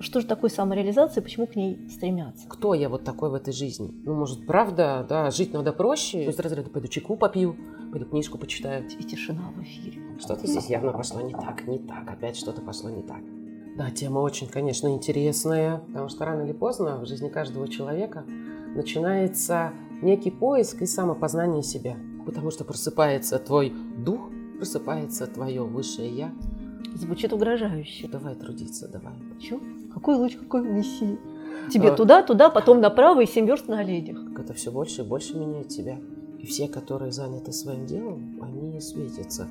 [0.00, 2.48] что же такое самореализация, почему к ней стремятся?
[2.48, 3.90] Кто я вот такой в этой жизни?
[4.04, 6.18] Ну, может, правда, да, жить надо проще.
[6.18, 7.56] То есть разряда пойду чайку попью,
[7.90, 8.86] пойду книжку почитаю.
[8.86, 10.02] И тишина в эфире.
[10.20, 13.22] Что-то здесь явно пошло не так, не так, опять что-то пошло не так.
[13.76, 18.24] Да, тема очень, конечно, интересная, потому что рано или поздно в жизни каждого человека
[18.74, 19.72] начинается
[20.02, 21.96] некий поиск и самопознание себя.
[22.26, 26.32] Потому что просыпается твой дух, просыпается твое высшее я.
[26.94, 28.08] Звучит угрожающе.
[28.08, 29.14] Давай трудиться, давай.
[29.40, 29.60] Чё?
[29.98, 31.18] Какой луч, какой неси?
[31.72, 31.96] Тебе а...
[31.96, 34.38] туда, туда, потом направо и семь верст на оленях.
[34.38, 35.98] Это все больше и больше меняет тебя.
[36.38, 39.48] И все, которые заняты своим делом, они светятся.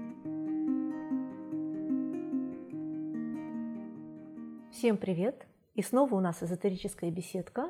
[4.71, 5.45] Всем привет!
[5.75, 7.69] И снова у нас эзотерическая беседка.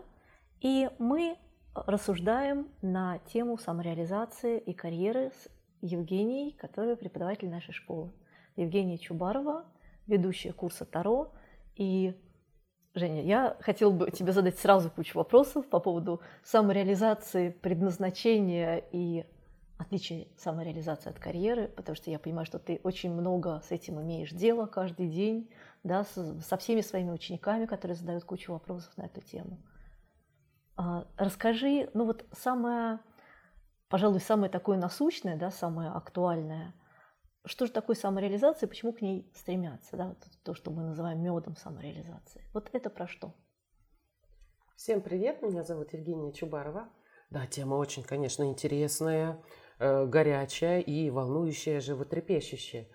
[0.62, 1.36] И мы
[1.74, 5.50] рассуждаем на тему самореализации и карьеры с
[5.82, 8.12] Евгенией, которая преподаватель нашей школы.
[8.56, 9.66] Евгения Чубарова,
[10.06, 11.32] ведущая курса Таро.
[11.76, 12.16] И,
[12.98, 19.26] Женя, я хотела бы тебе задать сразу кучу вопросов по поводу самореализации, предназначения и
[19.78, 24.32] отличия самореализации от карьеры, потому что я понимаю, что ты очень много с этим имеешь
[24.32, 25.50] дело каждый день,
[25.84, 29.60] да, со всеми своими учениками, которые задают кучу вопросов на эту тему.
[30.76, 33.00] А, расскажи, ну вот самое,
[33.90, 36.74] пожалуй, самое такое насущное, да, самое актуальное,
[37.48, 41.56] что же такое самореализация, почему к ней стремятся, да, вот то, что мы называем медом
[41.56, 42.44] самореализации.
[42.54, 43.34] Вот это про что?
[44.76, 46.90] Всем привет, меня зовут Евгения Чубарова.
[47.30, 49.42] Да, тема очень, конечно, интересная,
[49.80, 52.88] э, горячая и волнующая, животрепещущая.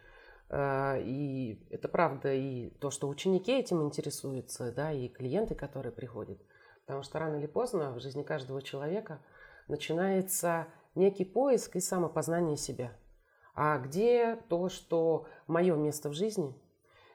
[0.49, 6.41] Э, и это правда, и то, что ученики этим интересуются, да, и клиенты, которые приходят–
[6.85, 9.21] Потому что рано или поздно в жизни каждого человека
[9.69, 12.93] начинается некий поиск и самопознание себя.
[13.55, 16.55] А где то, что мое место в жизни,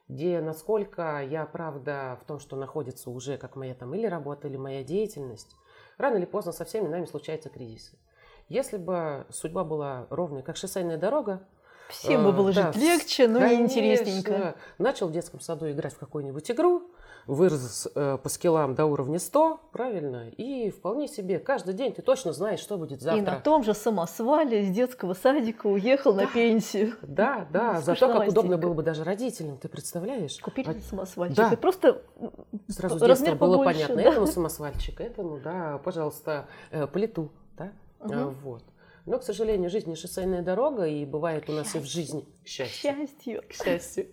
[0.08, 4.58] где насколько я правда в том, что находится уже как моя там или работа, или
[4.58, 5.56] моя деятельность,
[5.98, 7.98] рано или поздно со всеми нами случаются кризисы.
[8.50, 11.46] Если бы судьба была ровной, как шоссейная дорога,
[11.90, 14.56] Всем бы было да, жить легче, но конечно, и интересненько.
[14.78, 16.92] Начал в детском саду играть в какую-нибудь игру,
[17.28, 22.34] вырос э, по скиллам до уровня 100, правильно, и вполне себе каждый день ты точно
[22.34, 23.22] знаешь, что будет завтра.
[23.22, 26.96] И на том же самосвале из детского садика уехал да, на пенсию.
[27.02, 30.40] Да, да, зато как удобно было бы даже родителям, ты представляешь?
[30.40, 31.54] Купили а, самосвальчик, да.
[31.54, 32.02] и просто
[32.70, 34.02] Сразу детства было понятно, да?
[34.02, 37.32] этому самосвальчик, этому, да, пожалуйста, э, плиту,
[38.04, 38.36] да, угу.
[38.44, 38.64] вот.
[39.08, 42.28] Но, к сожалению, жизнь не шоссейная дорога, и бывает у нас и в жизни...
[42.44, 42.92] К счастью.
[42.92, 43.42] К счастью.
[43.48, 44.08] К счастью.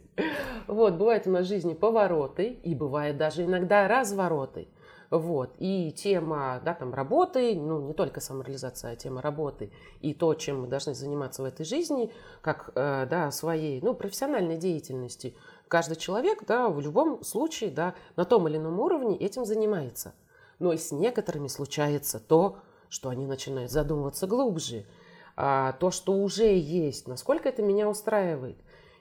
[0.68, 4.68] Вот, бывает у нас в жизни повороты, и бывает даже иногда развороты.
[5.10, 5.50] Вот.
[5.58, 10.62] И тема да, там, работы, ну не только самореализация, а тема работы и то, чем
[10.62, 15.34] мы должны заниматься в этой жизни, как э, да, своей ну, профессиональной деятельности.
[15.66, 20.14] Каждый человек да, в любом случае да, на том или ином уровне этим занимается.
[20.60, 22.58] Но и с некоторыми случается то,
[22.94, 24.86] что они начинают задумываться глубже.
[25.36, 28.56] А то, что уже есть, насколько это меня устраивает.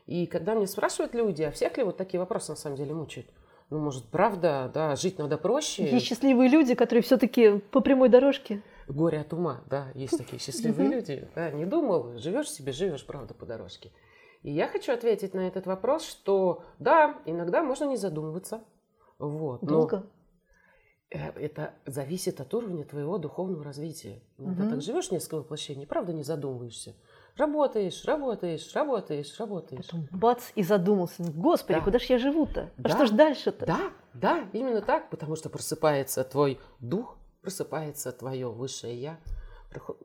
[0.08, 3.28] И когда мне спрашивают люди, а всех ли вот такие вопросы на самом деле мучают?
[3.70, 5.90] Ну, может, правда, да, жить надо проще.
[5.90, 8.64] Есть счастливые люди, которые все-таки по прямой дорожке.
[8.88, 11.28] Горе от ума, да, есть такие счастливые люди.
[11.36, 13.92] Да, не думал, живешь себе, живешь, правда, по дорожке.
[14.42, 18.64] И я хочу ответить на этот вопрос, что да, иногда можно не задумываться.
[19.20, 20.06] Вот, Долго?
[21.13, 24.19] Э, это зависит от уровня твоего духовного развития.
[24.40, 24.72] Иногда угу.
[24.72, 26.96] так живешь несколько воплощений, правда, не задумываешься.
[27.38, 29.85] Работаешь, работаешь, работаешь, работаешь.
[29.85, 31.23] Потом бац, и задумался.
[31.23, 31.85] Господи, да.
[31.85, 32.72] куда ж я живу-то?
[32.78, 32.90] А да.
[32.90, 33.66] что ж дальше-то?
[33.66, 39.19] Да, да, именно так, потому что просыпается твой дух, просыпается твое высшее я,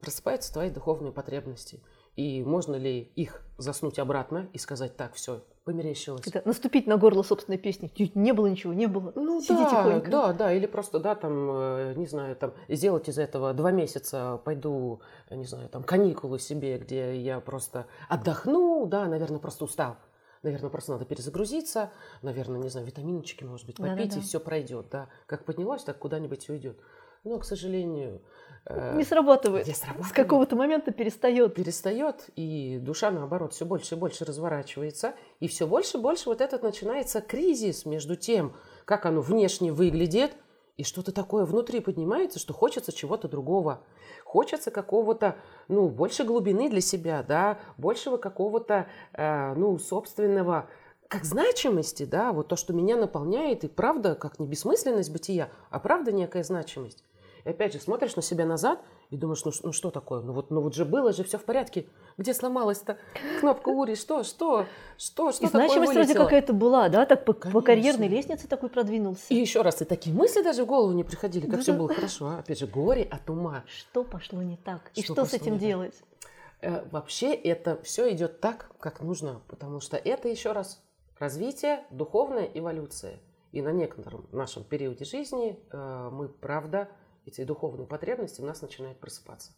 [0.01, 1.81] просыпаются твои духовные потребности.
[2.19, 6.27] И можно ли их заснуть обратно и сказать, так, все, померещилось.
[6.27, 7.93] Это наступить на горло собственной песни.
[8.17, 9.13] Не было ничего, не было.
[9.15, 10.11] Ну Сиди да, тихонько.
[10.11, 10.53] да, да.
[10.53, 15.45] Или просто, да, там, э, не знаю, там, сделать из этого два месяца, пойду, не
[15.45, 19.97] знаю, там, каникулы себе, где я просто отдохну, да, наверное, просто устал.
[20.43, 21.93] Наверное, просто надо перезагрузиться,
[22.23, 24.19] наверное, не знаю, витаминчики, может быть, попить, Да-да-да.
[24.19, 25.09] и все пройдет, да.
[25.27, 26.81] Как поднялось, так куда-нибудь уйдет.
[27.23, 28.23] Но, к сожалению,
[28.69, 29.67] не срабатывает.
[29.67, 30.11] Не срабатывает.
[30.11, 31.55] С какого-то момента перестает.
[31.55, 35.15] Перестает, и душа, наоборот, все больше и больше разворачивается.
[35.41, 38.55] И все больше и больше вот этот начинается кризис между тем,
[38.85, 40.33] как оно внешне выглядит,
[40.79, 43.83] и что-то такое внутри поднимается, что хочется чего-то другого.
[44.25, 45.37] Хочется какого-то,
[45.67, 50.69] ну, больше глубины для себя, да, большего какого-то, э, ну, собственного,
[51.09, 55.81] как значимости, да, вот то, что меня наполняет, и правда, как не бессмысленность бытия, а
[55.81, 57.03] правда некая значимость.
[57.49, 58.79] И опять же, смотришь на себя назад
[59.09, 60.21] И думаешь, ну, ну что такое?
[60.21, 61.87] Ну вот, ну вот же было же все в порядке.
[62.19, 62.99] Где сломалась-то
[63.41, 63.95] кнопка Ури?
[63.95, 64.67] Что, что,
[64.99, 67.07] что, что и такое значимость вроде какая-то была, да?
[67.07, 69.25] Так по, по карьерной лестнице такой продвинулся.
[69.31, 71.63] И еще раз, и такие мысли даже в голову не приходили, как да.
[71.63, 72.27] все было хорошо.
[72.27, 72.39] А?
[72.41, 73.65] Опять же, горе от ума.
[73.67, 74.91] Что пошло не так?
[74.95, 75.95] И что, что с этим делать?
[76.61, 80.83] Э, вообще это все идет так, как нужно, потому что это еще раз
[81.19, 83.21] развитие, духовная эволюция.
[83.53, 86.91] И на некотором нашем периоде жизни э, мы, правда,
[87.29, 89.53] эти духовные потребности у нас начинают просыпаться.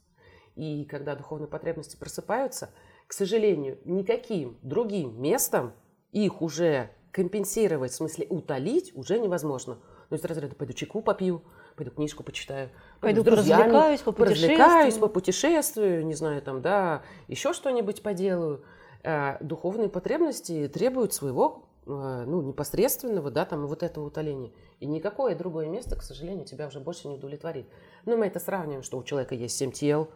[0.56, 2.70] И когда духовные потребности просыпаются,
[3.06, 5.72] к сожалению, никаким другим местом
[6.12, 9.78] их уже компенсировать, в смысле утолить, уже невозможно.
[10.10, 11.42] Ну, из разряда пойду чайку попью,
[11.76, 12.70] пойду книжку почитаю,
[13.00, 18.64] пойду, пойду развлекаюсь, поразвлекаюсь, попутешествую, не знаю, там, да, еще что-нибудь поделаю.
[19.02, 24.52] А духовные потребности требуют своего ну, непосредственного, да, там, вот этого утоления.
[24.80, 27.66] И никакое другое место, к сожалению, тебя уже больше не удовлетворит.
[28.04, 30.08] Но мы это сравниваем, что у человека есть семь тел,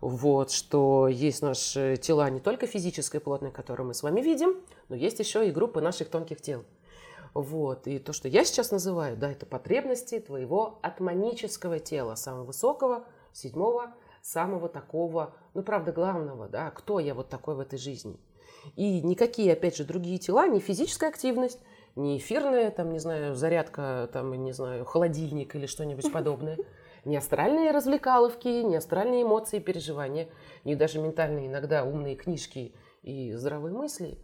[0.00, 4.56] вот, что есть наши тела не только физическое плотное, которое мы с вами видим,
[4.88, 6.64] но есть еще и группы наших тонких тел.
[7.34, 13.04] Вот, и то, что я сейчас называю, да, это потребности твоего атманического тела, самого высокого,
[13.32, 18.18] седьмого, самого такого, ну, правда, главного, да, кто я вот такой в этой жизни–
[18.76, 21.60] и никакие, опять же, другие тела, ни физическая активность,
[21.96, 26.58] ни эфирная, там, не знаю, зарядка, там, не знаю, холодильник или что-нибудь подобное,
[27.04, 30.28] ни астральные развлекаловки, ни астральные эмоции переживания,
[30.64, 34.18] ни даже ментальные иногда умные книжки и здравые мысли,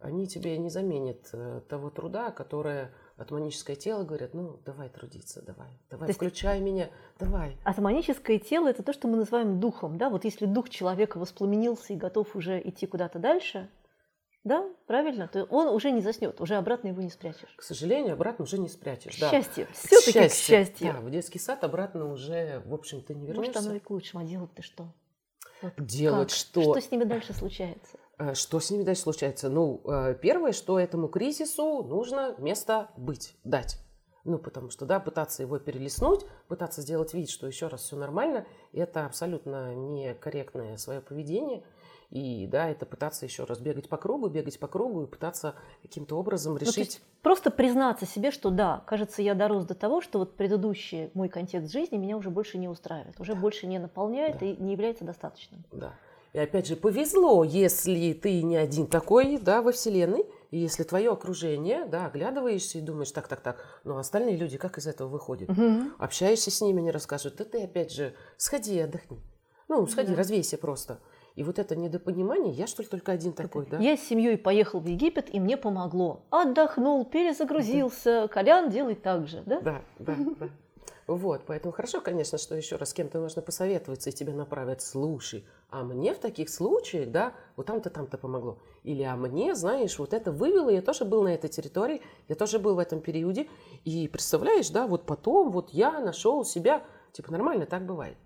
[0.00, 2.92] они тебе не заменят э, того труда, которое
[3.22, 7.56] атманическое тело говорят, ну, давай трудиться, давай, давай, то включай есть, меня, давай.
[7.64, 11.96] Атманическое тело– это то, что мы называем духом, да, вот если дух человека воспламенился и
[11.96, 13.70] готов уже идти куда-то дальше,
[14.44, 17.54] да, правильно, то он уже не заснет, уже обратно его не спрячешь.
[17.56, 19.30] К сожалению, обратно уже не спрячешь, да.
[19.30, 20.92] Счастье, все-таки к счастью.
[20.92, 23.52] Да, в детский сад обратно уже, в общем-то, не вернешься.
[23.52, 24.92] Может, оно и к лучшему, а делать-то что?
[25.62, 26.36] Вот делать как?
[26.36, 26.62] что?
[26.62, 27.98] Что с ними дальше случается?
[28.18, 29.48] Э, что с ними дальше случается?
[29.48, 33.78] Ну, э, первое, что этому кризису нужно место быть, дать.
[34.24, 38.46] Ну, потому что, да, пытаться его перелистнуть, пытаться сделать вид, что еще раз все нормально,
[38.72, 41.64] это абсолютно некорректное свое поведение.
[42.10, 46.18] И, да, это пытаться еще раз бегать по кругу, бегать по кругу и пытаться каким-то
[46.18, 47.00] образом решить.
[47.00, 51.30] Ну, просто признаться себе, что да, кажется, я дорос до того, что вот предыдущий мой
[51.30, 53.40] контекст жизни меня уже больше не устраивает, уже да.
[53.40, 54.46] больше не наполняет да.
[54.46, 55.64] и не является достаточным.
[55.72, 55.94] Да.
[56.32, 61.10] И опять же, повезло, если ты не один такой, да, во Вселенной, и если твое
[61.10, 65.50] окружение, да, оглядываешься и думаешь, так, так, так, но остальные люди как из этого выходят?
[65.50, 65.92] Угу.
[65.98, 69.20] Общаешься с ними, они расскажут, да ты опять же, сходи, отдохни.
[69.68, 70.16] Ну, сходи, да.
[70.16, 71.00] развейся просто.
[71.34, 73.78] И вот это недопонимание, я что ли только один такой, да?
[73.78, 76.24] Я с семьей поехал в Египет, и мне помогло.
[76.30, 78.28] Отдохнул, перезагрузился, да.
[78.28, 79.60] Колян делает так же, да?
[79.60, 80.48] Да, да, да.
[81.06, 85.44] Вот, поэтому хорошо, конечно, что еще раз с кем-то можно посоветоваться и тебя направят, слушай,
[85.72, 88.58] а мне в таких случаях, да, вот там-то, там-то помогло.
[88.84, 92.58] Или а мне, знаешь, вот это вывело, я тоже был на этой территории, я тоже
[92.58, 93.48] был в этом периоде.
[93.86, 98.18] И представляешь, да, вот потом вот я нашел себя, типа нормально так бывает.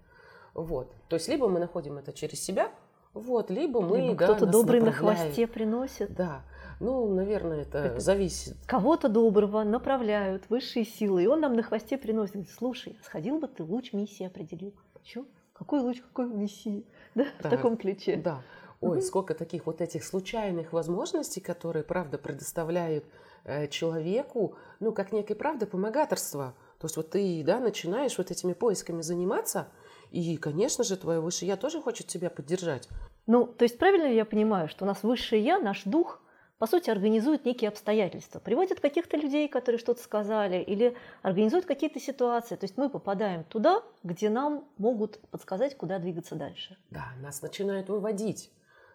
[0.54, 0.92] Вот.
[1.08, 2.72] То есть либо мы находим это через себя,
[3.14, 6.12] вот, либо мы, либо да, кто-то добрый на хвосте приносит.
[6.14, 6.42] Да.
[6.80, 8.56] Ну, наверное, это, это зависит.
[8.66, 12.50] Кого-то доброго направляют высшие силы, и он нам на хвосте приносит.
[12.50, 14.74] Слушай, сходил бы ты, луч миссии определил.
[15.04, 15.26] Чё?
[15.52, 16.84] Какой луч, какой миссии?
[17.16, 18.16] Да, в таком ключе.
[18.16, 18.42] Да.
[18.80, 19.04] Ой, угу.
[19.04, 23.04] сколько таких вот этих случайных возможностей, которые, правда, предоставляют
[23.44, 26.54] э, человеку, ну, как некое, правда, помогаторство.
[26.78, 29.68] То есть вот ты, да, начинаешь вот этими поисками заниматься,
[30.10, 32.88] и, конечно же, твое высшее я тоже хочет тебя поддержать.
[33.26, 36.20] Ну, то есть правильно я понимаю, что у нас высшее я, наш дух,
[36.58, 42.56] по сути, организует некие обстоятельства, приводит каких-то людей, которые что-то сказали, или организует какие-то ситуации.
[42.56, 46.76] То есть мы попадаем туда, где нам могут подсказать, куда двигаться дальше.
[46.90, 48.50] Да, нас начинают выводить.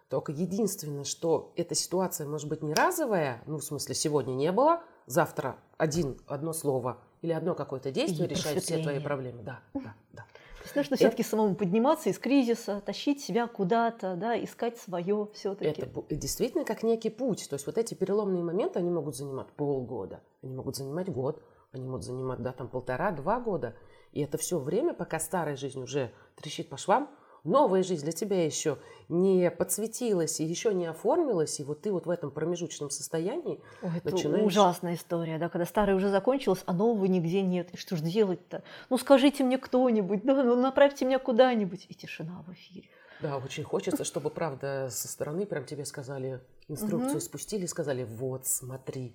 [0.08, 4.82] Только единственное, что эта ситуация может быть не разовая, ну, в смысле, сегодня не было,
[5.06, 9.42] завтра один, одно слово или одно какое-то действие решает все твои проблемы.
[9.42, 10.26] Да, да, да.
[10.74, 15.82] Нужно все-таки самому подниматься из кризиса, тащить себя куда-то, да, искать свое все-таки.
[15.82, 17.46] Это действительно как некий путь.
[17.48, 21.42] То есть вот эти переломные моменты, они могут занимать полгода, они могут занимать год,
[21.72, 23.76] они могут занимать, да, там полтора-два года.
[24.12, 27.10] И это все время, пока старая жизнь уже трещит по швам,
[27.44, 32.06] новая жизнь для тебя еще не подсветилась и еще не оформилась, и вот ты вот
[32.06, 34.46] в этом промежуточном состоянии Ой, это начинаешь...
[34.46, 37.70] ужасная история, да, когда старая уже закончилась, а нового нигде нет.
[37.72, 38.62] И что же делать-то?
[38.90, 41.86] Ну скажите мне кто-нибудь, да, ну направьте меня куда-нибудь.
[41.88, 42.88] И тишина в эфире.
[43.20, 47.20] Да, очень хочется, чтобы, правда, со стороны прям тебе сказали, инструкцию угу.
[47.20, 49.14] спустили, сказали, вот, смотри,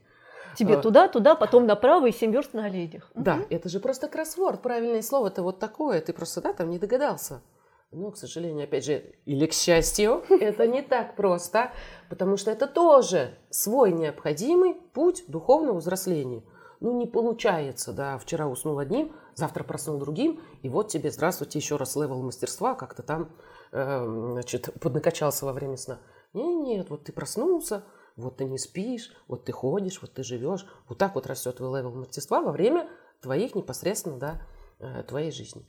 [0.56, 3.12] Тебе а, туда, туда, потом направо и семь верст на оленях.
[3.16, 3.46] Да, угу.
[3.50, 4.62] это же просто кроссворд.
[4.62, 6.00] Правильное слово-то вот такое.
[6.00, 7.42] Ты просто, да, там не догадался.
[7.92, 11.72] Но, к сожалению, опять же, или к счастью, это не так просто,
[12.10, 16.44] потому что это тоже свой необходимый путь духовного взросления.
[16.80, 21.76] Ну, не получается, да, вчера уснул одним, завтра проснул другим, и вот тебе, здравствуйте, еще
[21.78, 23.32] раз level мастерства, как-то там,
[23.72, 26.00] э, значит, поднакачался во время сна.
[26.34, 27.84] Нет, нет, вот ты проснулся,
[28.16, 30.66] вот ты не спишь, вот ты ходишь, вот ты живешь.
[30.88, 32.90] Вот так вот растет твой level мастерства во время
[33.22, 34.42] твоих непосредственно, да,
[34.80, 35.68] э, твоей жизни.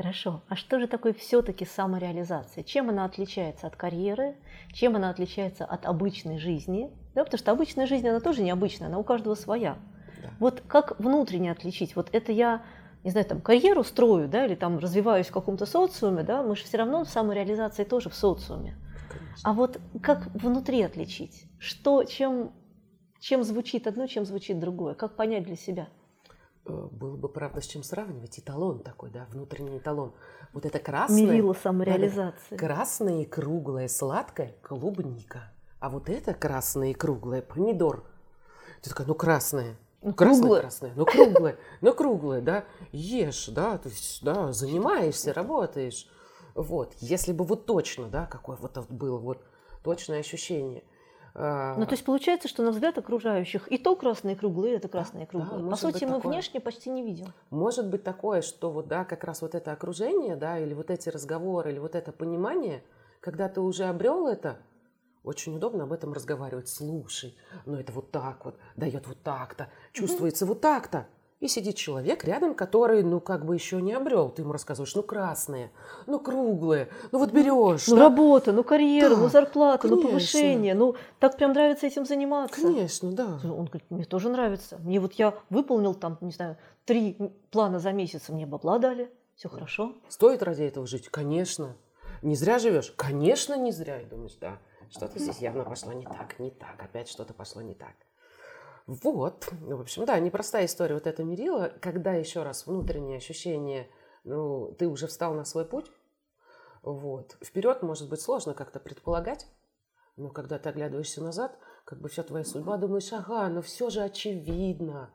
[0.00, 0.40] Хорошо.
[0.48, 2.64] А что же такое все-таки самореализация?
[2.64, 4.34] Чем она отличается от карьеры?
[4.72, 6.90] Чем она отличается от обычной жизни?
[7.14, 9.76] Да, потому что обычная жизнь, она тоже необычная, она у каждого своя.
[10.22, 10.30] Да.
[10.38, 11.96] Вот как внутренне отличить?
[11.96, 12.62] Вот это я,
[13.04, 16.64] не знаю, там карьеру строю, да, или там развиваюсь в каком-то социуме, да, мы же
[16.64, 18.78] все равно в самореализации тоже в социуме.
[19.10, 19.50] Конечно.
[19.50, 21.44] А вот как внутри отличить?
[21.58, 22.52] Что, чем,
[23.20, 24.94] чем звучит одно, чем звучит другое?
[24.94, 25.88] Как понять для себя?
[26.66, 28.38] Э, было бы, правда, с чем сравнивать.
[28.38, 30.12] Эталон такой, да, внутренний эталон.
[30.52, 31.22] Вот это красное...
[31.22, 32.50] Мерило самореализации.
[32.50, 35.52] Да, красное и круглое, сладкое– клубника.
[35.78, 38.04] А вот это красное и круглое– помидор.
[38.82, 40.60] Ты такая, ну красное, ну, красное, круглое.
[40.60, 46.08] красное, ну круглое, ну круглое, да, ешь, да, то есть, да, занимаешься, работаешь.
[46.54, 49.44] Вот, если бы вот точно, да, какое вот было вот
[49.82, 50.84] точное ощущение–
[51.34, 55.62] ну, то есть получается, что на взгляд окружающих и то красные круглые, это красные круглые.
[55.62, 56.32] Да, По сути, мы такое.
[56.32, 57.26] внешне почти не видим.
[57.50, 61.08] Может быть такое, что вот, да, как раз вот это окружение, да, или вот эти
[61.08, 62.82] разговоры, или вот это понимание,
[63.20, 64.58] когда ты уже обрел это,
[65.22, 66.68] очень удобно об этом разговаривать.
[66.68, 70.54] Слушай, ну это вот так вот, дает вот так-то, чувствуется угу.
[70.54, 71.06] вот так-то.
[71.40, 74.28] И сидит человек рядом, который, ну, как бы еще не обрел.
[74.28, 75.72] Ты ему рассказываешь, ну, красные,
[76.06, 77.88] ну, круглые, ну, вот берешь.
[77.88, 78.02] Ну, да?
[78.02, 80.02] работа, ну, карьера, да, ну, зарплата, конечно.
[80.02, 80.74] ну, повышение.
[80.74, 82.60] Ну, так прям нравится этим заниматься.
[82.60, 83.40] Конечно, да.
[83.44, 84.76] Он говорит, мне тоже нравится.
[84.80, 87.16] Мне вот я выполнил там, не знаю, три
[87.50, 89.94] плана за месяц, мне бабла дали, все хорошо.
[90.08, 91.08] Стоит ради этого жить?
[91.08, 91.74] Конечно.
[92.20, 92.92] Не зря живешь?
[92.96, 94.02] Конечно, не зря.
[94.02, 94.58] И думаешь, да,
[94.90, 97.94] что-то здесь явно пошло не так, не так, опять что-то пошло не так.
[98.90, 103.88] Вот, в общем, да, непростая история вот это мерила, когда еще раз внутреннее ощущение,
[104.24, 105.92] ну, ты уже встал на свой путь,
[106.82, 107.36] вот.
[107.40, 109.46] Вперед, может быть, сложно как-то предполагать,
[110.16, 114.00] но когда ты оглядываешься назад, как бы вся твоя судьба, думаешь, ага, но все же
[114.00, 115.10] очевидно.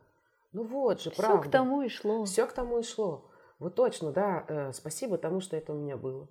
[0.53, 1.41] Ну вот же, правда.
[1.41, 2.23] Все к тому и шло.
[2.23, 3.29] Все к тому и шло.
[3.59, 6.29] Вот точно, да, э, спасибо тому, что это у меня было.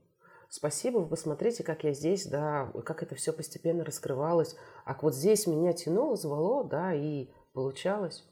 [0.48, 4.56] Спасибо, вы посмотрите, как я здесь, да, как это все постепенно раскрывалось.
[4.84, 8.24] А вот здесь меня тянуло, звало, да, и получалось.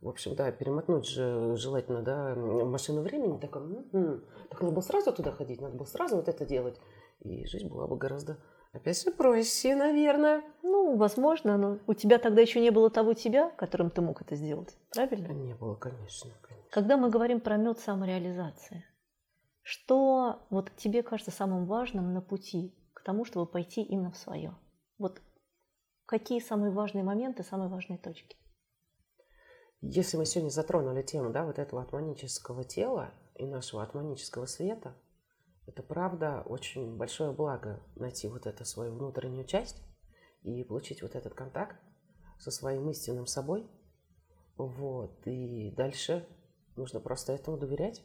[0.00, 3.38] В общем, да, перемотнуть же желательно, да, машину времени.
[3.38, 6.78] Так, м-м, так надо было сразу туда ходить, надо было сразу вот это делать.
[7.20, 8.36] И жизнь была бы гораздо,
[8.72, 10.42] опять же, проще, наверное.
[10.62, 14.36] Ну, возможно, но у тебя тогда еще не было того тебя, которым ты мог это
[14.36, 15.28] сделать, правильно?
[15.28, 16.30] Не было, конечно.
[16.42, 16.68] конечно.
[16.70, 18.84] Когда мы говорим про мед самореализации,
[19.64, 24.54] что вот тебе кажется самым важным на пути к тому, чтобы пойти именно в свое?
[24.98, 25.22] Вот
[26.04, 28.36] какие самые важные моменты, самые важные точки?
[29.80, 34.96] Если мы сегодня затронули тему да, вот этого атманического тела и нашего атманического света,
[35.66, 39.82] это правда очень большое благо найти вот эту свою внутреннюю часть
[40.42, 41.76] и получить вот этот контакт
[42.38, 43.66] со своим истинным собой.
[44.56, 45.26] Вот.
[45.26, 46.28] И дальше
[46.76, 48.02] нужно просто этому доверять.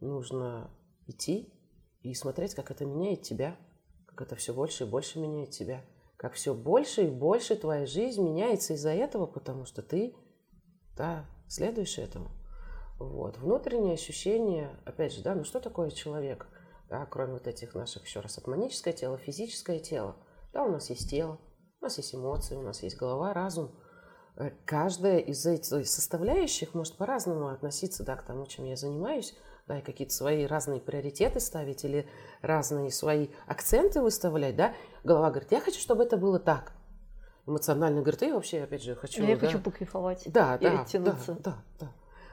[0.00, 0.68] Нужно
[1.10, 1.52] идти
[2.02, 3.56] и смотреть, как это меняет тебя,
[4.06, 5.84] как это все больше и больше меняет тебя,
[6.16, 10.14] как все больше и больше твоя жизнь меняется из-за этого, потому что ты
[10.96, 12.30] да, следуешь этому.
[12.98, 13.38] Вот.
[13.38, 16.46] Внутреннее ощущение, опять же, да, ну что такое человек,
[16.90, 20.16] да, кроме вот этих наших, еще раз, атманическое тело, физическое тело.
[20.52, 21.38] Да, у нас есть тело,
[21.80, 23.74] у нас есть эмоции, у нас есть голова, разум.
[24.36, 29.34] Э, каждая из этих составляющих может по-разному относиться да, к тому, чем я занимаюсь
[29.70, 32.08] да, и какие-то свои разные приоритеты ставить или
[32.42, 34.74] разные свои акценты выставлять, да,
[35.04, 36.72] голова говорит, я хочу, чтобы это было так.
[37.46, 39.22] Эмоционально говорит, я вообще, опять же, хочу...
[39.22, 40.24] Я да, хочу покайфовать.
[40.26, 41.92] Да, да, да, да, да.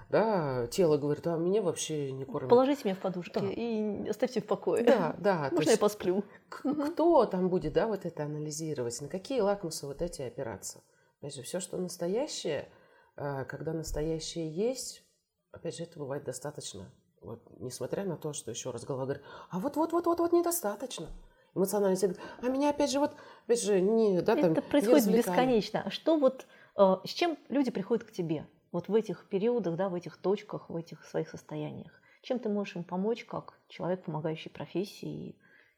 [0.09, 2.49] Да, тело говорит, а меня вообще не кормят.
[2.49, 3.45] Положите меня в подушки да.
[3.45, 4.83] и оставьте в покое.
[4.83, 5.49] Да, да.
[5.51, 6.23] Можно я посплю?
[6.49, 8.99] Кто там будет, да, вот это анализировать?
[9.01, 10.81] На какие лакмусы вот эти опираться?
[11.19, 12.69] Опять же, все, что настоящее,
[13.15, 15.03] а, когда настоящее есть,
[15.51, 16.89] опять же, это бывает достаточно.
[17.21, 20.33] Вот, несмотря на то, что еще раз голова говорит, а вот, вот, вот, вот, вот
[20.33, 21.07] недостаточно.
[21.55, 25.17] Эмоционально говорит, а меня опять же вот, опять же, не, да, там, Это происходит не
[25.17, 25.81] бесконечно.
[25.85, 26.45] А что вот,
[26.75, 28.47] э, с чем люди приходят к тебе?
[28.71, 31.99] Вот в этих периодах, да, в этих точках, в этих своих состояниях.
[32.21, 35.35] Чем ты можешь им помочь, как человек, помогающий профессии,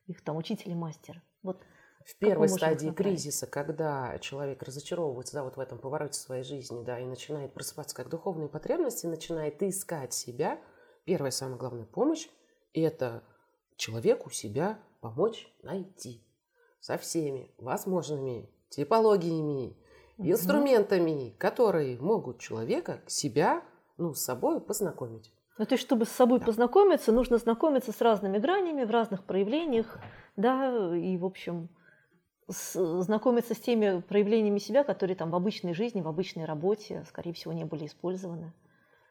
[0.07, 1.21] их там учитель и мастер?
[1.43, 1.61] Вот
[2.05, 6.99] в первой стадии кризиса, когда человек разочаровывается да, вот в этом повороте своей жизни, да,
[6.99, 10.59] и начинает просыпаться как духовные потребности, начинает искать себя–
[11.05, 12.27] Первая, самая главная помощь–
[12.73, 13.23] это
[13.75, 16.23] человеку себя помочь найти
[16.79, 19.75] со всеми возможными типологиями,
[20.17, 20.29] угу.
[20.29, 23.63] инструментами, которые могут человека себя,
[23.97, 25.33] ну, с собой познакомить.
[25.57, 26.45] Ну, то есть, чтобы с собой да.
[26.45, 29.99] познакомиться, нужно знакомиться с разными гранями в разных проявлениях,
[30.37, 31.69] да, и, в общем,
[32.49, 37.33] с, знакомиться с теми проявлениями себя, которые там в обычной жизни, в обычной работе, скорее
[37.33, 38.53] всего, не были использованы.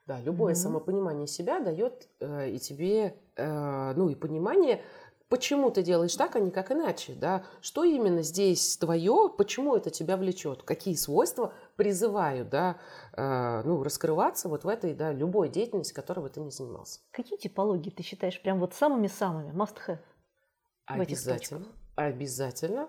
[0.09, 0.57] Да, любое mm-hmm.
[0.57, 4.83] самопонимание себя дает э, и тебе, э, ну и понимание,
[5.29, 7.45] почему ты делаешь так, а не как иначе, да?
[7.61, 12.79] Что именно здесь твое, почему это тебя влечет, какие свойства призывают, да,
[13.19, 17.01] э, ну, раскрываться вот в этой, да, любой деятельности, которой бы ты ни занимался.
[17.11, 19.99] Какие типологии ты считаешь прям вот самыми-самыми, must have?
[20.87, 22.89] Обязательно, обязательно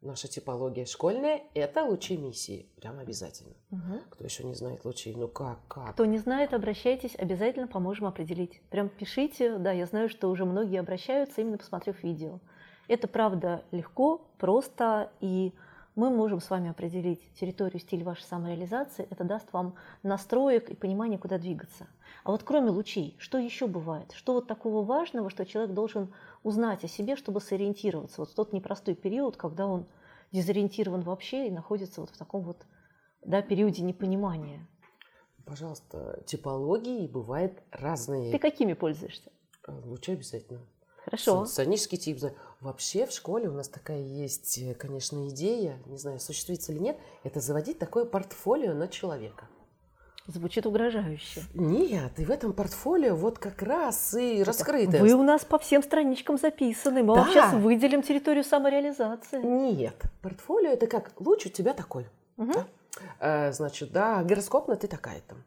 [0.00, 2.66] наша типология школьная– это лучи миссии.
[2.80, 3.54] Прям обязательно.
[3.70, 4.00] Угу.
[4.10, 5.92] Кто еще не знает лучей, ну как, как?
[5.92, 8.60] Кто не знает, обращайтесь, обязательно поможем определить.
[8.70, 12.40] Прям пишите, да, я знаю, что уже многие обращаются, именно посмотрев видео.
[12.86, 15.52] Это правда легко, просто, и
[15.98, 19.08] мы можем с вами определить территорию, стиль вашей самореализации.
[19.10, 19.74] Это даст вам
[20.04, 21.88] настроек и понимание, куда двигаться.
[22.22, 24.12] А вот кроме лучей, что еще бывает?
[24.12, 26.14] Что вот такого важного, что человек должен
[26.44, 29.86] узнать о себе, чтобы сориентироваться вот в тот непростой период, когда он
[30.30, 32.64] дезориентирован вообще и находится вот в таком вот
[33.24, 34.64] да, периоде непонимания.
[35.44, 38.30] Пожалуйста, типологии бывают разные.
[38.30, 39.32] Ты какими пользуешься?
[39.66, 40.60] Лучше обязательно.
[41.04, 41.46] Хорошо.
[41.46, 42.22] Сонический тип.
[42.60, 46.98] Вообще в школе у нас такая есть, э, конечно, идея, не знаю, осуществится или нет,
[47.22, 49.46] это заводить такое портфолио на человека.
[50.26, 51.42] Звучит угрожающе.
[51.54, 54.98] Нет, и в этом портфолио вот как раз и раскрыто.
[54.98, 57.02] Вы у нас по всем страничкам записаны.
[57.02, 57.22] Мы да.
[57.22, 59.40] вам сейчас выделим территорию самореализации.
[59.40, 62.08] Нет, портфолио это как луч у тебя такой.
[62.36, 62.52] Угу.
[62.52, 62.66] Да?
[63.20, 65.34] А, значит, да, гороскопно ты такая-то.
[65.34, 65.38] А,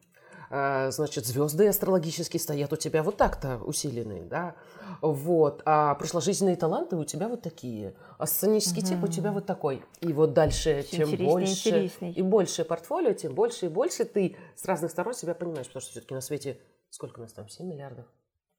[0.52, 4.56] значит, звезды астрологические стоят у тебя вот так-то усиленные, да.
[5.02, 5.62] Вот.
[5.66, 7.96] А прошложительные таланты у тебя вот такие.
[8.18, 8.90] А сценический угу.
[8.90, 9.84] тип у тебя вот такой.
[10.02, 12.12] И вот дальше, Все чем больше интересней.
[12.12, 15.68] и больше портфолио, тем больше и больше ты с разных сторон себя понимаешь.
[15.68, 16.60] Потому что все-таки на свете
[16.92, 17.50] сколько у нас там?
[17.50, 18.06] 7 миллиардов?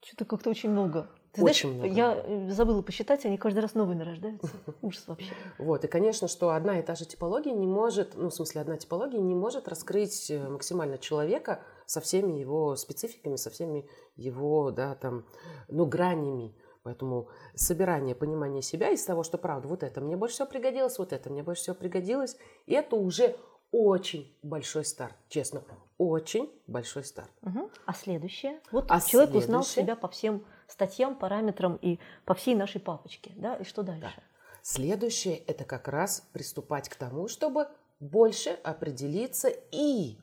[0.04, 1.08] Что-то как-то очень много.
[1.30, 1.94] Ты Очень знаешь, много.
[1.94, 4.50] Я э, забыла посчитать, они каждый раз новыми рождаются.
[4.82, 5.32] Ужас вообще.
[5.58, 8.76] Вот, и, конечно, что одна и та же типология не может, ну, в смысле, одна
[8.76, 14.94] типология не может раскрыть э, максимально человека со всеми его спецификами, со всеми его, да,
[14.94, 15.26] там,
[15.68, 16.54] ну, гранями.
[16.82, 21.12] Поэтому собирание, понимание себя из того, что, правда, вот это мне больше всего пригодилось, вот
[21.12, 23.36] это мне больше всего пригодилось, и это уже
[23.70, 25.64] очень большой старт, честно,
[25.96, 27.30] очень большой старт.
[27.42, 27.70] Угу.
[27.86, 28.60] А следующее?
[28.70, 29.38] Вот а человек следующее...
[29.38, 34.12] узнал себя по всем статьям, параметрам и по всей нашей папочке, да, и что дальше?
[34.16, 34.22] Да.
[34.62, 37.68] Следующее– это как раз приступать к тому, чтобы
[37.98, 40.18] больше определиться и,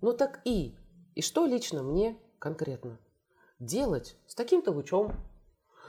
[0.00, 0.76] ну так и,
[1.20, 2.98] и что лично мне конкретно
[3.58, 5.12] делать с таким-то лучом,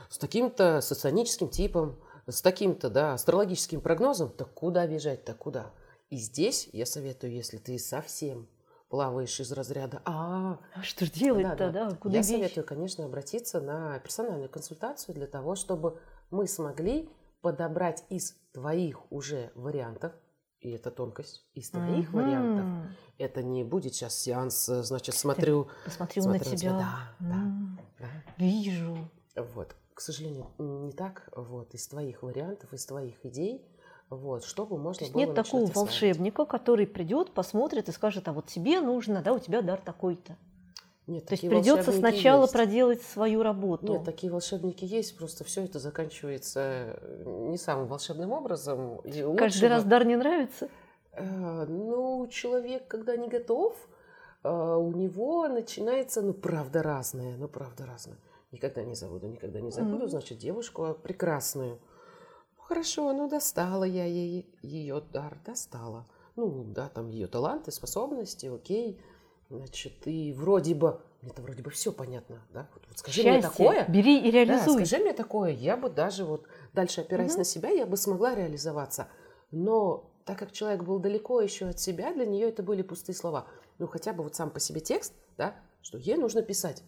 [0.09, 5.71] с таким-то соционическим типом, с таким-то, да, астрологическим прогнозом, так куда бежать, так куда?
[6.09, 8.49] И здесь я советую, если ты совсем
[8.89, 11.89] плаваешь из разряда «А, а что же делать-то, да, да.
[11.91, 11.95] да?
[11.95, 12.29] Куда Я бечь?
[12.29, 15.97] советую, конечно, обратиться на персональную консультацию для того, чтобы
[16.29, 20.11] мы смогли подобрать из твоих уже вариантов,
[20.61, 22.15] и это тонкость, из твоих mm-hmm.
[22.15, 22.65] вариантов.
[23.17, 25.67] Это не будет сейчас сеанс, значит, смотрю...
[25.85, 26.71] Посмотрю смотрю на тебя.
[26.71, 27.77] Да, mm-hmm.
[27.99, 28.07] да, да.
[28.37, 28.97] Вижу.
[29.35, 29.75] Вот.
[29.93, 31.29] К сожалению, не так.
[31.35, 31.73] Вот.
[31.73, 33.65] Из твоих вариантов, из твоих идей
[34.11, 38.33] вот, чтобы можно То есть было нет такого волшебника, который придет, посмотрит и скажет, а
[38.33, 40.35] вот тебе нужно, да, у тебя дар такой-то.
[41.07, 42.53] Нет, То есть придется сначала есть.
[42.53, 43.93] проделать свою работу.
[43.93, 49.01] Нет, такие волшебники есть, просто все это заканчивается э, не самым волшебным образом.
[49.37, 50.69] Каждый раз дар не нравится?
[51.13, 53.75] Э, ну, человек, когда не готов,
[54.43, 58.17] э, у него начинается, ну, правда разное, ну, правда разное.
[58.51, 60.09] Никогда не забуду, никогда не забуду, mm-hmm.
[60.09, 61.79] значит, девушку прекрасную–
[62.71, 66.07] Хорошо, ну достала я ей ее дар, достала.
[66.37, 68.97] Ну, да, там ее таланты, способности, окей.
[69.57, 72.69] Значит, и вроде бы, это вроде бы все понятно, да?
[72.73, 73.31] Вот, вот скажи Счастье.
[73.33, 73.85] мне такое.
[73.89, 74.79] Бери и реализуй.
[74.79, 77.39] Да, скажи мне такое, я бы даже вот дальше опираясь угу.
[77.39, 79.09] на себя, я бы смогла реализоваться.
[79.51, 83.47] Но так как человек был далеко еще от себя, для нее это были пустые слова.
[83.77, 86.83] Ну, хотя бы вот сам по себе текст, да, что ей нужно писать.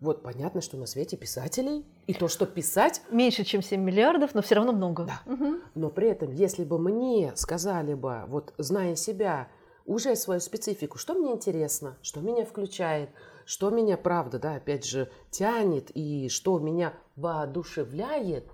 [0.00, 3.02] Вот понятно, что на свете писателей, и то, что писать...
[3.10, 5.04] Меньше, чем 7 миллиардов, но все равно много.
[5.06, 5.32] Да.
[5.32, 5.56] Угу.
[5.74, 9.48] Но при этом, если бы мне сказали бы, вот зная себя,
[9.88, 13.08] уже свою специфику, что мне интересно, что меня включает,
[13.46, 18.52] что меня, правда, да, опять же, тянет, и что меня воодушевляет,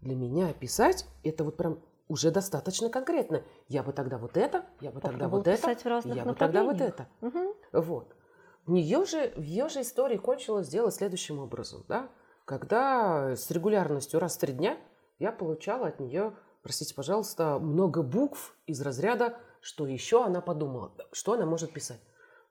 [0.00, 3.44] для меня писать, это вот прям уже достаточно конкретно.
[3.68, 7.06] Я бы тогда вот это, я бы тогда вот это, я бы тогда вот это.
[7.20, 7.56] Угу.
[7.72, 8.16] Вот.
[8.64, 12.08] В нее же, в ее же истории кончилось дело следующим образом, да?
[12.46, 14.78] Когда с регулярностью раз в три дня
[15.18, 21.32] я получала от нее, простите, пожалуйста, много букв из разряда, что еще она подумала, что
[21.32, 22.00] она может писать.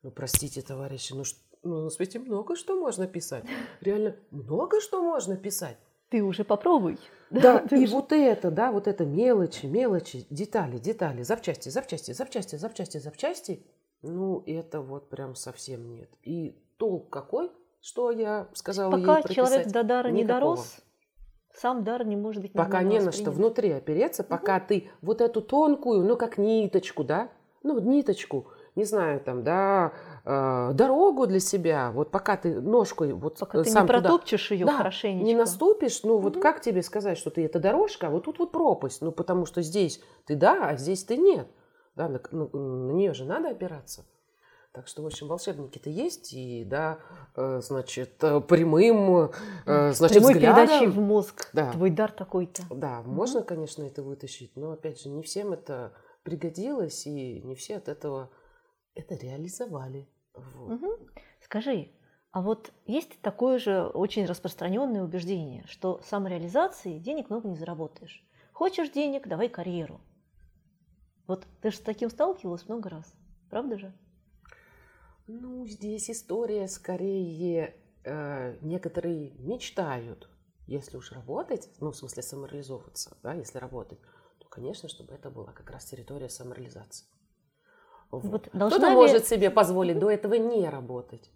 [0.03, 1.23] Ну, простите, товарищи, ну,
[1.63, 3.45] ну на свете много что можно писать.
[3.81, 5.77] Реально много что можно писать.
[6.09, 6.97] Ты уже попробуй.
[7.29, 12.97] Да, и вот это, да, вот это мелочи, мелочи, детали, детали, запчасти, запчасти, запчасти, запчасти,
[12.97, 13.65] запчасти.
[14.01, 16.09] Ну, это вот прям совсем нет.
[16.23, 19.35] И толк какой, что я сказала Пока ей прописать?
[19.35, 20.55] человек до дара не Никакого.
[20.55, 20.77] дорос,
[21.53, 25.41] сам дар не может быть Пока не на что внутри опереться, пока ты вот эту
[25.41, 27.29] тонкую, ну, как ниточку, да,
[27.63, 33.37] ну, ниточку, не знаю, там, да, э, дорогу для себя, вот пока ты ножкой вот
[33.39, 35.25] Пока э, ты сам не туда протопчешь ее Да, хорошенечко.
[35.25, 38.51] не наступишь, ну вот как тебе сказать, что ты это дорожка, а вот тут вот
[38.51, 41.47] пропасть, ну потому что здесь ты да, а здесь ты нет.
[41.95, 44.05] Да, на, ну, на нее же надо опираться.
[44.71, 46.99] Так что, в общем, волшебники-то есть, и, да,
[47.35, 49.31] э, значит, э, прямым,
[49.65, 51.49] э, значит, Прямой передачей в взглядом, мозг.
[51.53, 51.71] Да.
[51.71, 52.63] Твой дар такой-то.
[52.69, 57.77] да, можно, конечно, это вытащить, но, опять же, не всем это пригодилось, и не все
[57.77, 58.29] от этого
[58.93, 60.07] это реализовали.
[60.35, 60.69] Вот.
[60.69, 60.91] Мгм.
[61.41, 61.89] Скажи,
[62.31, 68.23] а вот есть такое же очень распространенное убеждение, что самореализацией денег много не заработаешь.
[68.53, 69.99] Хочешь денег, давай карьеру.
[71.25, 73.15] Вот ты же с таким сталкивалась много раз,
[73.49, 73.93] правда же?
[75.31, 80.27] Ну, здесь история скорее э, некоторые мечтают,
[80.65, 83.99] если уж работать, ну, в смысле самореализовываться, да, если работать,
[84.39, 87.05] то, конечно, чтобы это была как раз территория самореализации.
[88.09, 88.23] Вот.
[88.23, 91.29] Вот Кто-то ли- может себе позволить до этого не работать.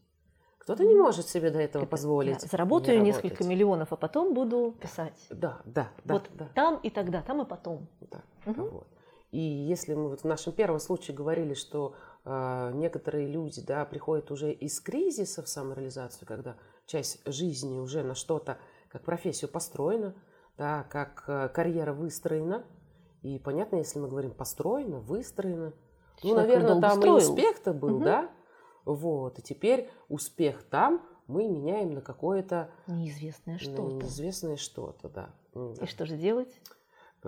[0.57, 2.41] Кто-то не может себе до этого Это позволить.
[2.41, 5.27] я заработаю не несколько миллионов, а потом буду писать.
[5.29, 6.49] Да, да, да, вот да.
[6.55, 7.89] там и тогда, там и потом.
[8.09, 8.69] Да, Мгм.
[8.69, 8.87] вот.
[9.29, 14.51] И если мы вот в нашем первом случае говорили, что некоторые люди да, приходят уже
[14.51, 16.55] из кризиса в самореализацию, когда
[16.85, 18.57] часть жизни уже на что-то,
[18.89, 20.15] как профессию построена,
[20.57, 22.63] да, как э, карьера выстроена.
[23.23, 25.73] И понятно, если мы говорим построена, выстроена,
[26.23, 27.15] ну, Человек наверное, долго там и строил.
[27.17, 28.03] успех-то был, Мгм.
[28.03, 28.29] да?
[28.85, 29.39] Вот.
[29.39, 33.81] И теперь успех там мы меняем на какое-то Неизвестное что-то.
[33.81, 35.29] неизвестное что-то, да.
[35.55, 35.83] М, да.
[35.83, 36.53] И что же делать?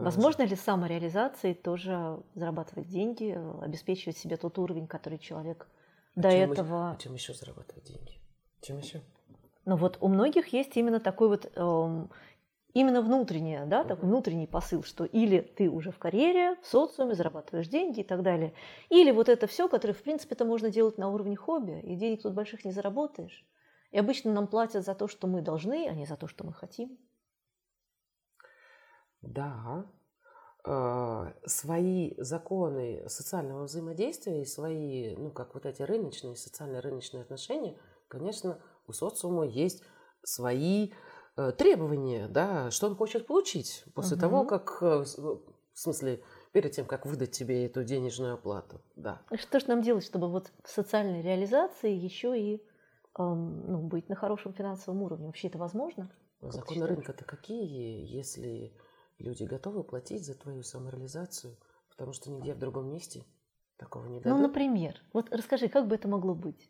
[0.03, 5.67] Возможно ли самореализацией тоже зарабатывать деньги, э, обеспечивать себе тот уровень, который человек
[6.15, 6.91] А до чем этого...
[6.91, 8.19] а чем еще зарабатывать деньги?
[8.61, 9.01] Чем еще?
[9.65, 12.11] Ну вот у многих есть именно такой вот эм,
[12.73, 17.67] именно внутренний, да, такой внутренний посыл, что или ты уже в карьере, в социуме, зарабатываешь
[17.67, 18.53] деньги и так далее,
[18.89, 22.21] или вот это все, которое в принципе это можно делать на уровне хобби, и денег
[22.21, 23.45] тут больших не заработаешь.
[23.91, 26.53] И обычно нам платят за то, что мы должны, а не за то, что мы
[26.53, 26.97] хотим.
[29.25, 29.85] Да.
[30.65, 38.59] Э, Свои законы социального взаимодействия и свои, ну, как вот эти рыночные, социально-рыночные отношения, конечно,
[38.87, 39.83] у социума есть
[40.23, 40.91] свои
[41.37, 44.21] э, требования, да, что он хочет получить после Мгм.
[44.21, 45.41] того, как, э, с- в
[45.73, 49.21] смысле, перед тем, как выдать тебе эту денежную оплату, да.
[49.35, 52.63] Что же нам делать, чтобы вот в социальной реализации еще и
[53.19, 55.27] эм, ну, быть на хорошем финансовом уровне?
[55.27, 56.09] Вообще это возможно?
[56.41, 58.73] Законы рынка-то какие, если
[59.17, 61.57] люди готовы платить за твою самореализацию,
[61.89, 63.25] потому что нигде в другом месте
[63.77, 64.41] такого не Ну, дадут?
[64.41, 66.69] например, вот расскажи, как бы это могло быть?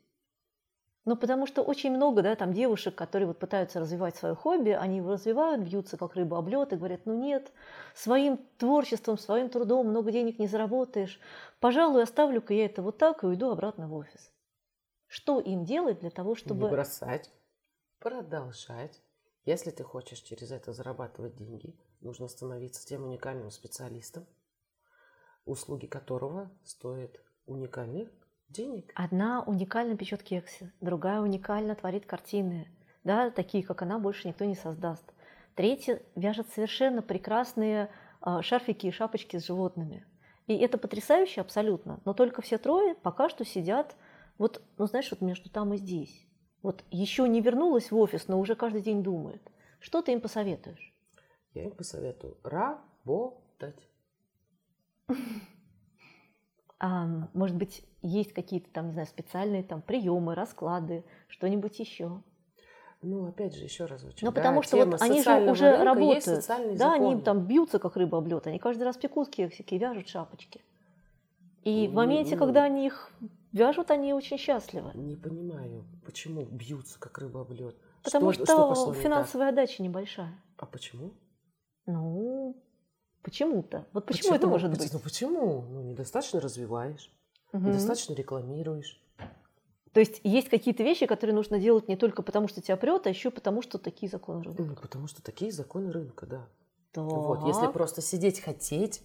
[1.06, 4.98] Ну, потому что очень много, да, там девушек, которые вот пытаются развивать свое хобби, они
[4.98, 7.52] его развивают, бьются как рыба об лед и говорят, ну нет,
[7.94, 11.20] своим творчеством, своим трудом много денег не заработаешь.
[11.60, 14.32] Пожалуй, оставлю-ка я это вот так и уйду обратно в офис.
[15.08, 16.70] Что им делать для того, Не чтобы...
[16.70, 17.32] бросать,
[18.00, 19.02] продолжать.
[19.46, 24.26] Если ты хочешь через это зарабатывать деньги, нужно становиться тем уникальным специалистом,
[25.46, 28.10] услуги которого стоят уникальных
[28.50, 28.92] денег.
[28.96, 32.68] Одна уникально печет кексы, другая уникально творит картины,
[33.04, 35.14] да, такие, как она, больше никто не создаст.
[35.54, 40.06] Третья вяжет совершенно прекрасные а, шарфики и шапочки с животными.
[40.48, 42.02] И это потрясающе абсолютно.
[42.06, 43.96] Но только все трое пока что сидят,
[44.38, 46.28] вот, ну знаешь, вот между там и здесь.
[46.62, 49.42] Вот еще не вернулась в офис, но уже каждый день думает.
[49.80, 50.95] Что ты им посоветуешь?
[51.56, 53.88] Я им посоветую работать.
[56.80, 62.22] А, может быть, есть какие-то там, не знаю, специальные там приемы, расклады, что-нибудь еще?
[63.02, 64.22] Ну, опять же, еще разочек.
[64.22, 66.46] Ну, да, потому что вот они же уже работают.
[66.48, 67.22] Да, они законы.
[67.22, 68.46] там бьются, как рыба об лед.
[68.48, 70.62] Они каждый раз пекут кексики, вяжут шапочки.
[71.64, 72.40] И в Ну, моменте, ну.
[72.40, 73.12] когда они их
[73.54, 74.92] вяжут, они очень счастливы.
[74.96, 77.76] Не понимаю, почему бьются, как рыба об лед.
[78.04, 79.04] Потому что, что, пошло не так?
[79.04, 80.34] финансовая отдача небольшая.
[80.58, 81.14] А почему?
[81.86, 82.56] Ну,
[83.22, 83.86] почему-то.
[83.94, 84.92] Вот почему, это может быть?
[84.92, 85.62] Ну почему?
[85.62, 87.12] Ну, недостаточно развиваешь,
[87.52, 87.70] Мгм.
[87.70, 89.02] недостаточно рекламируешь.
[89.94, 93.10] То есть есть какие-то вещи, которые нужно делать не только потому, что тебя прет, а
[93.10, 94.62] еще потому, что такие законы рынка.
[94.62, 96.50] Ну, потому что такие законы рынка, да.
[96.92, 97.06] Так.
[97.06, 99.02] Вот, если просто сидеть хотеть,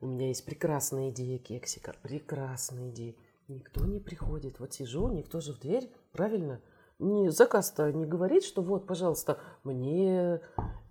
[0.00, 3.14] у меня есть прекрасная идея кексика, прекрасная идея.
[3.48, 4.60] Никто не приходит.
[4.60, 6.60] Вот сижу, никто же в дверь, правильно?
[6.98, 10.40] Не, заказ-то не говорит, что вот, пожалуйста, мне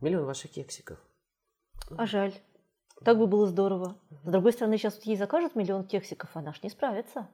[0.01, 0.99] миллион ваших кексиков.
[1.97, 2.33] А жаль.
[3.03, 3.97] Так бы было здорово.
[4.23, 7.27] С другой стороны, сейчас ей закажут миллион кексиков, она ж не справится.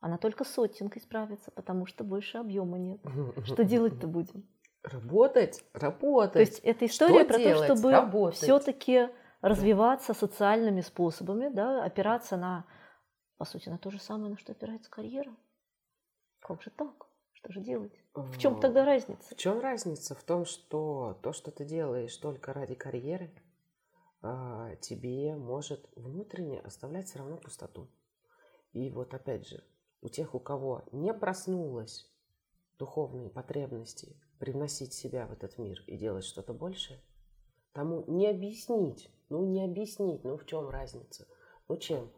[0.00, 3.00] Она только сотенкой справится, потому что больше объема нет.
[3.44, 4.44] Что делать-то будем?
[4.82, 6.32] Работать, работать.
[6.32, 7.68] То есть это история Что про делать?
[7.68, 8.38] то, чтобы Работать.
[8.38, 9.08] все-таки
[9.40, 12.64] развиваться социальными способами, да, опираться на,
[13.38, 15.32] по сути, на то же самое, на что опирается карьера.
[16.40, 17.06] Как же так?
[17.42, 17.92] Что же делать?
[18.14, 19.34] В чем тогда разница?
[19.34, 20.14] В чем разница?
[20.14, 23.32] В том, что то, что ты делаешь только ради карьеры,
[24.20, 27.90] а, тебе может внутренне оставлять все равно пустоту.
[28.72, 29.64] И вот опять же,
[30.02, 32.08] у тех, у кого не проснулась
[32.78, 37.02] духовные потребности привносить себя в этот мир и делать что-то большее,
[37.72, 41.26] тому не объяснить, ну не объяснить, ну в чем разница?
[41.66, 42.12] Ну чем?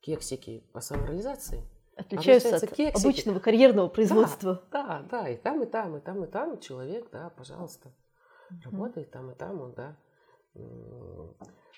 [0.00, 1.62] Кексики по самореализации?
[1.96, 3.06] Отличаются от кексики.
[3.06, 4.62] обычного карьерного производства.
[4.72, 7.92] Да, да, и там, и там, и там, и там человек, да, пожалуйста,
[8.64, 9.96] работает там, и там, он, да,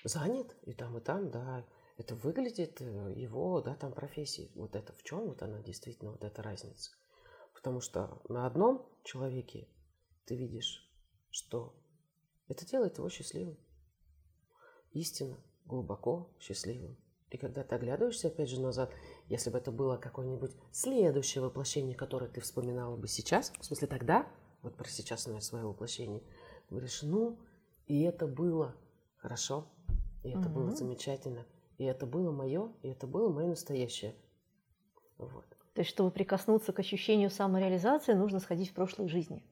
[0.03, 1.65] занят, и там, и там, да,
[1.97, 4.51] это выглядит э, его, да, там профессии.
[4.55, 6.91] Вот это в чем вот она действительно, вот эта разница.
[7.55, 9.67] Потому что на одном человеке
[10.25, 10.87] ты видишь,
[11.31, 11.75] что
[12.47, 13.57] это делает его счастливым.
[14.91, 16.97] Истинно, глубоко счастливым.
[17.29, 18.91] И когда ты оглядываешься, опять же, назад,
[19.27, 24.27] если бы это было какое-нибудь следующее воплощение, которое ты вспоминала бы сейчас, в смысле тогда,
[24.61, 26.23] вот про сейчасное свое воплощение,
[26.69, 27.37] говоришь, ну,
[27.85, 28.75] и это было
[29.17, 29.67] хорошо,
[30.23, 30.75] и это было Мгм.
[30.75, 31.45] замечательно,
[31.77, 34.15] и это было мое, и это было мое настоящее.
[35.17, 35.45] Вот.
[35.73, 39.43] То есть, чтобы прикоснуться к ощущению самореализации, нужно сходить в прошлой жизни.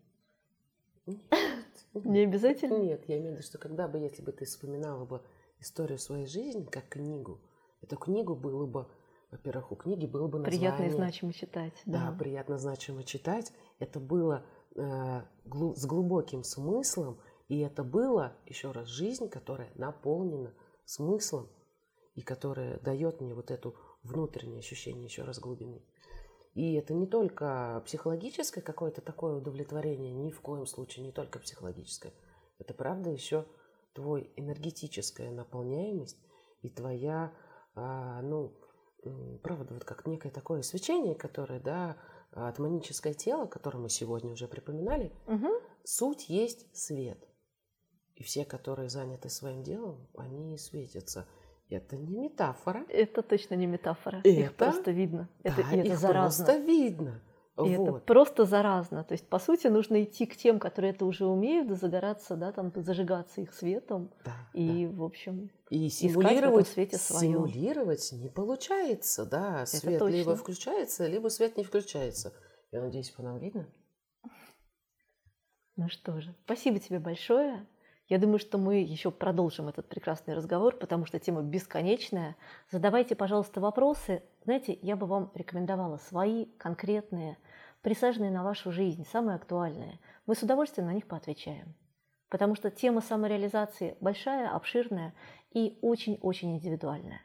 [1.93, 2.77] Не обязательно?
[2.77, 5.21] Нет, я имею в виду, что когда бы, если бы ты вспоминала бы
[5.59, 7.39] историю своей жизни как книгу,
[7.85, 8.87] эту книгу было бы,
[9.31, 10.59] во-первых, у книги было бы название.
[10.59, 11.73] Приятно и значимо читать.
[11.85, 12.17] Да, Да.
[12.17, 13.51] приятно значимо читать.
[13.79, 14.45] Это было
[14.75, 21.47] э, глу- с глубоким смыслом, и это было, еще раз, жизнь, которая наполнена смыслом,
[22.15, 25.81] и которая дает мне вот эту внутреннее ощущение, еще раз, глубины.
[26.53, 32.13] И это не только психологическое какое-то такое удовлетворение, ни в коем случае не только психологическое.
[32.59, 33.45] Это правда еще
[33.93, 36.17] твой энергетическая наполняемость
[36.61, 37.33] и твоя,
[37.75, 38.53] ну,
[39.03, 41.97] м, правда, вот как некое такое свечение, которое, да,
[42.31, 45.51] атманическое тело, которое мы сегодня уже припоминали, Мгм.
[45.83, 47.19] суть есть свет.
[48.15, 51.27] И все, которые заняты своим делом, они светятся.
[51.69, 52.85] Это не метафора.
[52.89, 54.21] Это точно не метафора.
[54.23, 55.27] Их Это- просто видно.
[55.43, 56.45] Это, да, и это их заразно.
[56.45, 57.21] просто видно.
[57.57, 57.87] И вот.
[57.87, 59.05] это просто заразно.
[59.05, 62.51] То есть, по сути, нужно идти к тем, которые это уже умеют, да загораться, да,
[62.51, 64.11] там, зажигаться их светом.
[64.25, 67.21] Да, И, в общем, И в симулировать, свете своё.
[67.21, 69.65] симулировать не получается, да.
[69.65, 70.15] Свет точно.
[70.15, 72.33] либо включается, либо свет не включается.
[72.71, 73.69] Я надеюсь, по нам видно.
[75.77, 77.65] ну что же, спасибо тебе большое.
[78.07, 82.35] Я думаю, что мы еще продолжим этот прекрасный разговор, потому что тема бесконечная.
[82.69, 84.21] Задавайте, пожалуйста, вопросы.
[84.43, 87.37] Знаете, я бы вам рекомендовала свои конкретные,
[87.81, 89.99] присаженные на вашу жизнь, самые актуальные.
[90.27, 91.75] Мы с удовольствием на них поотвечаем.
[92.29, 95.15] Потому что тема самореализации большая, обширная
[95.51, 97.21] и очень-очень индивидуальная.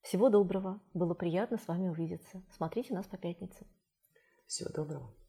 [0.00, 0.80] Всего доброго.
[0.94, 2.42] Было приятно с вами увидеться.
[2.50, 3.66] Смотрите нас по пятницам.
[4.46, 5.23] Всего доброго.